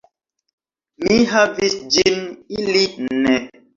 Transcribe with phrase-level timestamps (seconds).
[1.03, 2.17] Mi havis ĝin,
[2.61, 2.83] ili
[3.27, 3.37] ne.